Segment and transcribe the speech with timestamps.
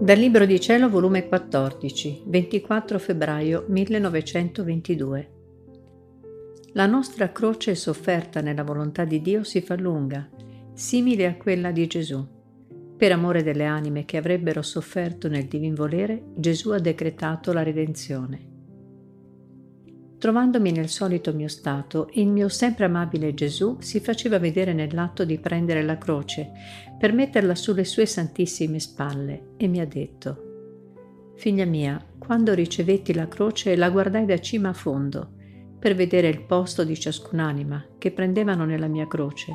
[0.00, 5.30] Dal Libro di Cielo, volume 14, 24 febbraio 1922.
[6.72, 10.26] La nostra croce sofferta nella volontà di Dio si fa lunga,
[10.72, 12.26] simile a quella di Gesù.
[12.96, 18.49] Per amore delle anime che avrebbero sofferto nel divin volere, Gesù ha decretato la redenzione.
[20.20, 25.38] Trovandomi nel solito mio stato, il mio sempre amabile Gesù si faceva vedere nell'atto di
[25.38, 26.50] prendere la croce
[26.98, 33.28] per metterla sulle sue santissime spalle e mi ha detto, Figlia mia, quando ricevetti la
[33.28, 35.36] croce la guardai da cima a fondo
[35.78, 39.54] per vedere il posto di ciascun'anima che prendevano nella mia croce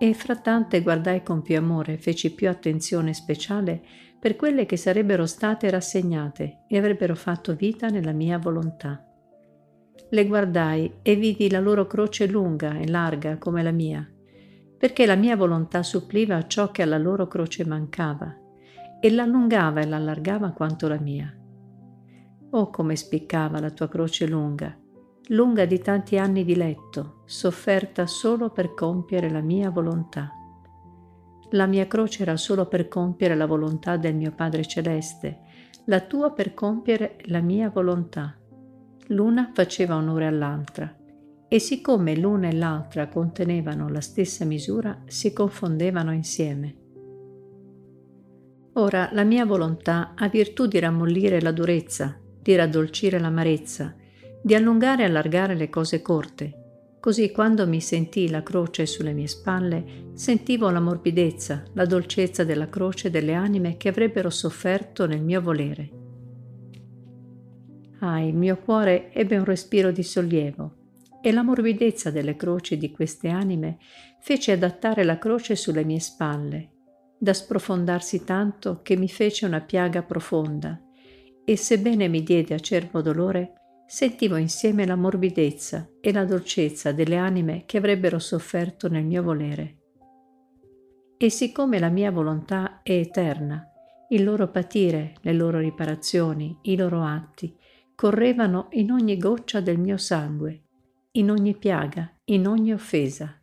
[0.00, 3.80] e fra tante guardai con più amore, feci più attenzione speciale
[4.18, 9.06] per quelle che sarebbero state rassegnate e avrebbero fatto vita nella mia volontà.
[10.10, 14.06] Le guardai e vidi la loro croce lunga e larga come la mia,
[14.76, 18.36] perché la mia volontà suppliva a ciò che alla loro croce mancava,
[19.00, 21.32] e l'allungava e l'allargava quanto la mia.
[22.50, 24.76] Oh come spiccava la tua croce lunga,
[25.28, 30.30] lunga di tanti anni di letto, sofferta solo per compiere la mia volontà.
[31.52, 35.40] La mia croce era solo per compiere la volontà del mio Padre Celeste,
[35.86, 38.36] la tua per compiere la mia volontà
[39.08, 40.96] l'una faceva onore all'altra.
[41.48, 46.76] E siccome l'una e l'altra contenevano la stessa misura, si confondevano insieme.
[48.74, 53.94] Ora la mia volontà ha virtù di rammollire la durezza, di raddolcire l'amarezza,
[54.42, 59.26] di allungare e allargare le cose corte, così quando mi sentii la croce sulle mie
[59.26, 65.42] spalle, sentivo la morbidezza, la dolcezza della croce delle anime che avrebbero sofferto nel mio
[65.42, 66.00] volere
[68.04, 70.80] Ah, il mio cuore ebbe un respiro di sollievo
[71.22, 73.78] e la morbidezza delle croci di queste anime
[74.20, 76.70] fece adattare la croce sulle mie spalle,
[77.16, 80.82] da sprofondarsi tanto che mi fece una piaga profonda
[81.44, 83.52] e sebbene mi diede acerbo dolore,
[83.86, 89.76] sentivo insieme la morbidezza e la dolcezza delle anime che avrebbero sofferto nel mio volere.
[91.16, 93.64] E siccome la mia volontà è eterna,
[94.08, 97.56] il loro patire, le loro riparazioni, i loro atti,
[98.02, 100.62] correvano in ogni goccia del mio sangue,
[101.12, 103.40] in ogni piaga, in ogni offesa.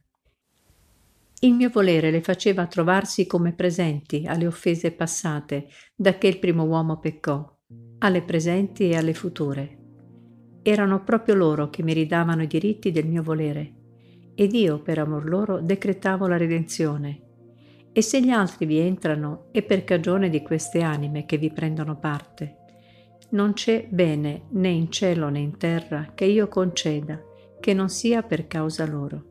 [1.40, 6.64] Il mio volere le faceva trovarsi come presenti alle offese passate da che il primo
[6.64, 7.58] uomo peccò,
[8.00, 9.78] alle presenti e alle future.
[10.62, 13.76] Erano proprio loro che mi ridavano i diritti del mio volere,
[14.36, 17.22] ed io per amor loro decretavo la redenzione.
[17.94, 21.98] E se gli altri vi entrano è per cagione di queste anime che vi prendono
[21.98, 22.58] parte
[23.32, 27.22] non c'è bene né in cielo né in terra che io conceda
[27.60, 29.29] che non sia per causa loro.